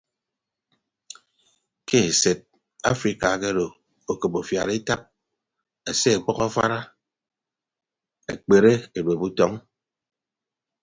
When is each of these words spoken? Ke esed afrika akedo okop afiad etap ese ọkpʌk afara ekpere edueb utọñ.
Ke 1.87 1.97
esed 2.11 2.39
afrika 2.91 3.25
akedo 3.35 3.65
okop 4.11 4.33
afiad 4.41 4.69
etap 4.79 5.01
ese 5.91 6.09
ọkpʌk 6.19 6.39
afara 6.47 6.79
ekpere 8.33 8.73
edueb 8.97 9.21
utọñ. 9.27 9.53